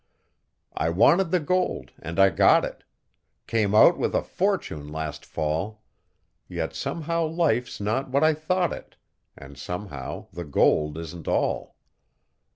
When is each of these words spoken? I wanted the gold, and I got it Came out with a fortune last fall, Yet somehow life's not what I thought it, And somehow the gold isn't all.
I 0.75 0.89
wanted 0.89 1.29
the 1.29 1.39
gold, 1.39 1.91
and 2.01 2.19
I 2.19 2.31
got 2.31 2.65
it 2.65 2.83
Came 3.45 3.75
out 3.75 3.99
with 3.99 4.15
a 4.15 4.23
fortune 4.23 4.87
last 4.91 5.23
fall, 5.27 5.83
Yet 6.47 6.73
somehow 6.73 7.25
life's 7.27 7.79
not 7.79 8.09
what 8.09 8.23
I 8.23 8.33
thought 8.33 8.73
it, 8.73 8.95
And 9.37 9.59
somehow 9.59 10.25
the 10.33 10.43
gold 10.43 10.97
isn't 10.97 11.27
all. 11.27 11.75